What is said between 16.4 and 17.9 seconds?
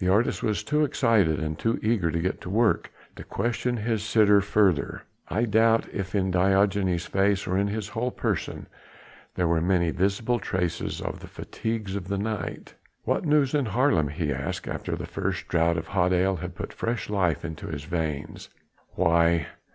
put fresh life into his